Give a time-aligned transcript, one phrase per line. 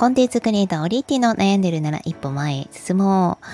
[0.00, 3.44] コンテンツクリエイターオリティの悩んでるなら一歩前へ進もう。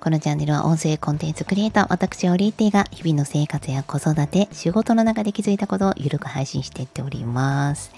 [0.00, 7.92] このチャンネルは音声コンテンツクリエイター、私オリティが日々の生活や子育て、仕事の中で気づいたことをゆるく配信していっております。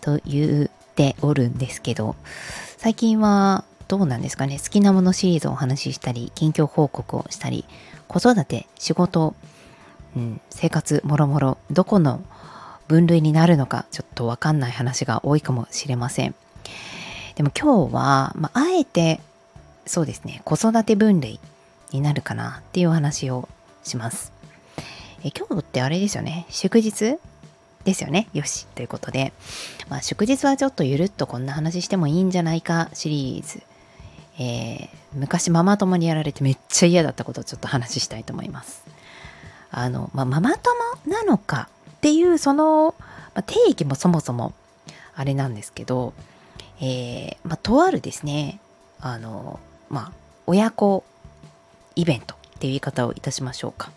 [0.00, 2.16] と言っておるんですけど、
[2.78, 4.58] 最近はどうなんですかね？
[4.58, 7.66] 好きなものシリーズをお話ししたり、近況報告をしたり、
[8.08, 9.34] 子育て、仕事、
[10.16, 12.22] うん、生活もろもろ、どこの
[12.88, 16.34] 分類になるのかちょっとわかんない話が多いかもしれません。
[17.36, 19.20] でも今日は、まあ、あえて
[19.86, 21.40] そうですね子育て分類
[21.90, 23.48] になるかなっていうお話を
[23.82, 24.32] します。
[25.24, 27.16] え今日ってあれですよね祝日
[27.84, 29.32] ですよねよしということで、
[29.88, 33.62] まあ、祝日はちょっとゆるっとこんな話してもいいんじゃないかシリーズ、
[34.38, 38.84] えー、昔ママ友にやられてめっちゃ嫌だったことをちょっと話したいと思います。
[39.70, 40.74] あの、まあ、ママ友
[41.06, 44.52] なのかっていうその、まあ、定義もそもそも
[45.16, 46.12] あれなんですけど、
[46.80, 48.60] えー、まあ、とあるですね
[49.00, 50.12] あのまあ
[50.46, 51.04] 親子
[51.96, 53.90] イベントっていう言い方をいたしましょうか、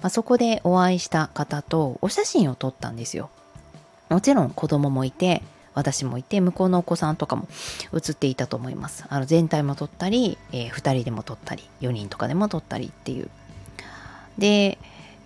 [0.00, 3.30] まあ、そこでお会いした方とお写真を撮ったんですよ。
[4.08, 5.42] もちろん子供もいて
[5.74, 7.46] 私もいて向こうのお子さんとかも
[7.92, 9.04] 写っていたと思います。
[9.08, 13.30] あの全体も撮ったり、えー、2人でも撮ったり4人とかでも撮ったりっていう。
[14.38, 14.78] で、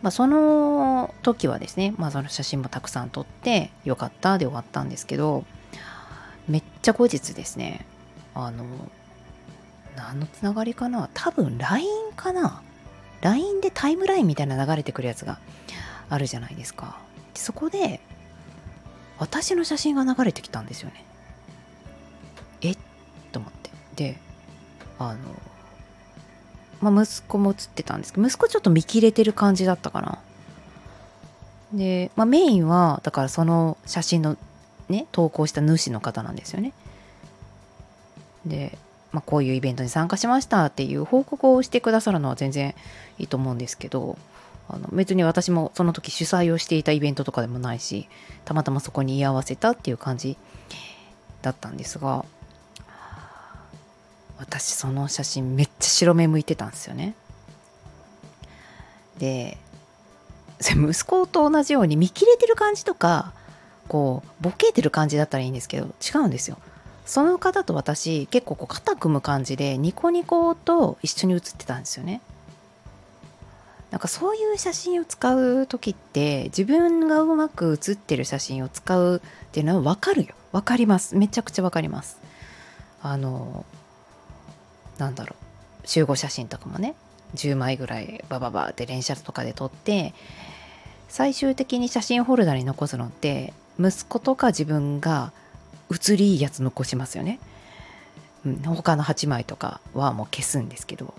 [0.03, 5.45] まあ、その時はですね、まあ、その写真もたくさん撮ってよかったで終わったんですけど
[6.49, 7.87] めっちゃ後日ですね。
[8.35, 8.65] あの
[9.97, 11.09] 何のつながりかな？
[11.15, 12.63] 多分 LINE かな
[13.23, 15.39] ？LINE でタイムラインみたいな流れてくるやつが
[16.11, 16.99] あるじゃないですか。
[17.35, 18.01] そこで
[19.19, 21.05] 私の写真が流れてきたんですよね。
[22.61, 22.73] え？
[22.73, 22.79] っ
[23.33, 23.71] と思って。
[23.97, 24.19] で
[24.99, 25.19] あの
[26.81, 30.19] まあ息子も写ってたんですけど息子ちょっと見切れてる感じだったかな。
[31.73, 34.37] で、まあ、メインはだからその写真の
[34.89, 36.73] ね投稿した主の方なんですよね
[38.47, 38.77] で
[39.15, 42.75] まあ、こういうイベントに参加しましたっていう報告をしてくださるのは全然
[43.17, 44.19] いいと思うんですけど
[44.69, 48.09] あの別に私もその時主催をしていたイベントとかでもないし
[48.45, 50.37] たまたまそこに居合わせたっていう感じ
[51.43, 52.25] だったんですが
[54.39, 57.15] 私その写真めっちゃ白目向いてたんですよね。
[59.19, 59.59] で
[60.61, 63.33] 息子と同じように見切れてる感じとか
[63.95, 66.59] こうボケてる感じだったらいいんですけど違うんですよ。
[67.07, 72.21] その方と私結構こう肩組む感じでニコニコと一緒に写ってたんですよね。
[73.93, 80.35] なんかそういう写真を使う時って自分がうまく写ってる写真を使うっていうのは分かるよ。
[80.51, 81.15] 分かります。
[81.15, 82.19] めちゃくちゃ分かります。
[83.01, 83.65] あの
[84.99, 85.37] なんだろ
[85.85, 85.87] う。
[85.87, 86.97] 集合写真とかもね。
[87.37, 90.15] 10枚ぐらいバババって連写とかで撮って
[91.09, 95.33] 最終的に写真ホルダーに残すのって息子とか自分が
[95.91, 97.41] 写りいいやつ残しますよね、
[98.47, 101.15] うん、他の8枚とかはもう消すんですけど。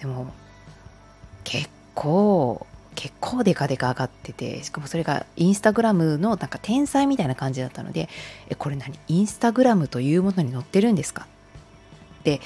[0.00, 0.32] でも
[1.42, 2.64] 結構
[2.94, 8.08] 結構デカデカ上がっててしかもそれがインスタグラムのなんか天才みたいな感じだったので
[8.48, 8.96] えこれ何？
[9.08, 11.26] インスタグラムというものに載ってるんですか？
[12.22, 12.40] で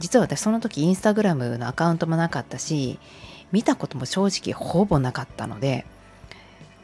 [0.00, 2.98] 実は私その時インスタグラムのアカウントもなかったし
[3.52, 5.86] 見たことも正直ほぼなかったので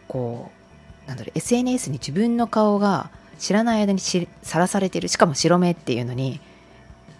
[0.06, 0.63] こう
[1.06, 6.40] なんだろう SNS に自分の顔が知らない間にさらされてるしかも白目っていうのに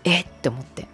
[0.05, 0.87] えって思って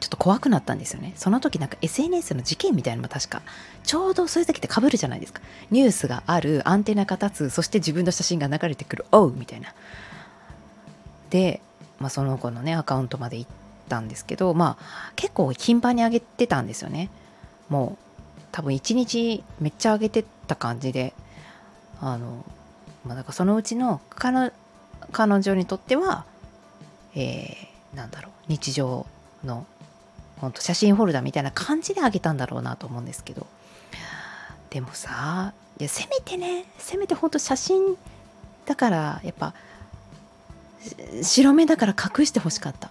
[0.00, 1.12] ちょっと怖くなったんですよね。
[1.16, 3.42] その時なんか SNS の事件みたいなのも確か
[3.82, 5.40] ちょうどそういう時ってかぶるじゃないですか。
[5.70, 9.74] ニュースがあるアンテナが立つそして自分の写真が流れてくるおうみたいな。
[11.30, 11.60] で、
[11.98, 13.50] まあ、その子のねアカウントまで行っ
[13.88, 17.10] たんですけどまあ結構頻繁に上げてたんですよね。
[17.68, 21.12] もう多分一日めっちゃ上げてた感じで
[22.00, 22.44] あの
[23.04, 24.52] まあ、だからそのうちの彼
[25.12, 26.24] 女にとっては、
[27.14, 29.06] えー、なんだろう日常
[29.44, 29.66] の
[30.40, 33.46] 本当写真フォルダみたいな感じであげたんだろうなと思うんですけど。
[34.70, 37.96] でもさいやせめてねせめて本当写真
[38.66, 39.54] だからやっぱ
[41.22, 42.90] 白目だから隠してほしかった。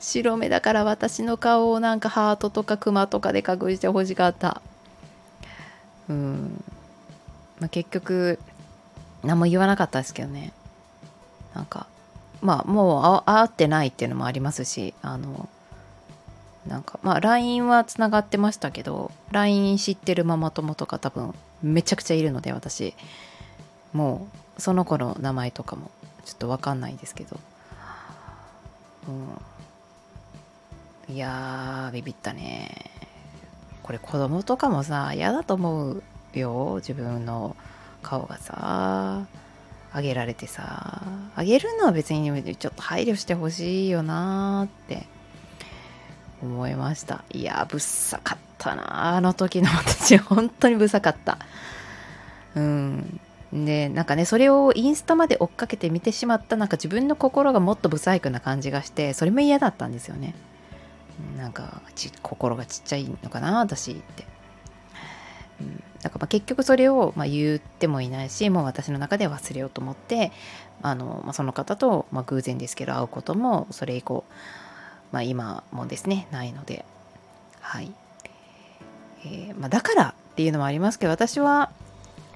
[0.00, 4.60] 白目だから私の顔をなんかハートとかクマとかで隠してほしかった。
[6.10, 6.64] うん。
[7.60, 8.38] まあ、結局
[9.22, 10.52] 何も言わなかったですけどね。
[11.54, 11.86] なんか
[12.42, 15.48] まあもう会ってないっていうのもありますしあの
[16.66, 22.94] なんかまあ LINE はつながってましたけど LINE 知ってるママ友とか多分めちゃくちゃいるので私。
[23.92, 25.90] もうその子の名前とかも
[26.24, 27.40] ちょっと分かんないですけど、
[31.08, 32.90] うん、いやービビったね。
[33.82, 35.99] これ子供とかもさ嫌だと思う。
[36.38, 37.56] よ自分の
[38.02, 39.26] 顔がさ
[39.92, 41.02] あげられてさ
[41.34, 45.06] あげるのは別にちょっと配慮してほしいよなって
[46.42, 47.24] 思いました。
[47.32, 51.38] いやぶっさかったなあの時の私本当にぶっさかった。
[52.54, 53.20] うん。
[53.52, 60.34] でなんかねそれをインスタまで追っかけて見てしまったなんか自分の心がもっと不細工な感じがしてそれも嫌だったんですよね。
[61.36, 61.82] なんか
[62.22, 64.24] 心がちっちゃいのかな私って、
[65.60, 70.32] うん、だからまあ結局それをまあ言ってもいないしもう私の中で忘れようと思って
[70.82, 74.24] あの、まあ、その方とまあ偶然ですけど会うこともそれ以降、
[75.12, 76.84] まあ、今もですねないので。
[77.60, 77.92] はい、
[79.24, 81.70] えーまあ、だからっていうのもありますけど私は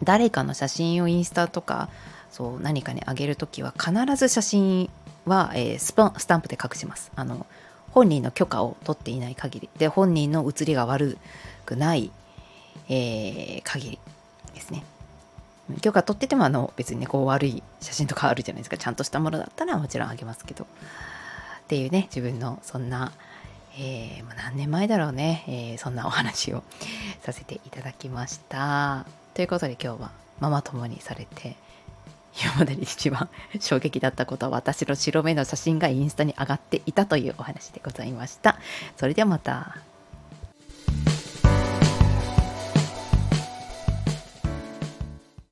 [0.03, 1.89] 誰かの写真をインスタとか
[2.31, 4.91] そう何かにあげる時は必ず写真
[5.25, 7.11] は、えー、スパスタンプで隠します。
[7.17, 7.47] あの
[7.91, 9.71] 本人の許可を取っていない限り。
[9.79, 11.17] で本人の写りが悪
[11.65, 12.11] くない、
[12.89, 13.99] えー、限り
[14.55, 14.85] ですね。
[15.81, 18.77] 許可取っててもあの別にねこう悪い写真とかあるじゃないですか。
[18.77, 20.65] ちゃんとしたものだったらもちろんあげますけど。
[20.65, 23.13] っていうね自分のそんな、
[23.79, 26.63] えー、何年前だろうね、えー、そんなお話を
[27.23, 29.07] させていただきました。
[29.33, 30.11] ということで今日は
[30.41, 31.57] ママ友にされて
[32.43, 38.59] 今までで一番衝撃だったことは私の白目の写真がインスタに上がっていたというお話でございました。
[38.97, 39.79] それではまた。